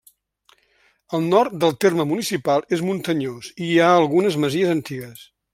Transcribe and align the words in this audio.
El 1.17 1.27
nord 1.33 1.57
del 1.65 1.75
terme 1.85 2.07
municipal 2.13 2.67
és 2.79 2.83
muntanyós 2.89 3.53
i 3.53 3.71
hi 3.71 3.79
ha 3.89 3.95
algunes 4.03 4.43
masies 4.47 4.77
antigues. 4.79 5.27